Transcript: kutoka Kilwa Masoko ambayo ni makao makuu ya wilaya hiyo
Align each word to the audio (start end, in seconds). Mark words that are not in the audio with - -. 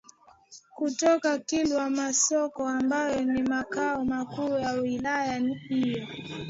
kutoka 0.75 1.39
Kilwa 1.39 1.89
Masoko 1.89 2.67
ambayo 2.67 3.21
ni 3.23 3.43
makao 3.43 4.05
makuu 4.05 4.59
ya 4.59 4.71
wilaya 4.73 5.39
hiyo 5.39 6.07